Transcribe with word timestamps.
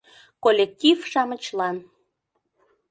КОЛЛЕКТИВ-ШАМЫЧЛАН 0.43 1.75